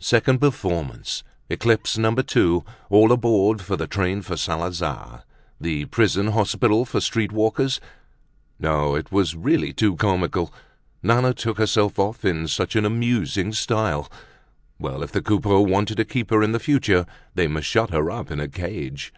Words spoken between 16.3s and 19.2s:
her in the future, they must shut her up in a cage.